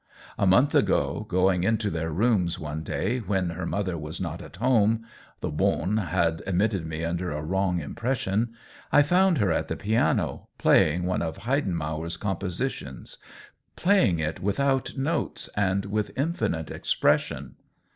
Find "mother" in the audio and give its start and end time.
3.67-3.95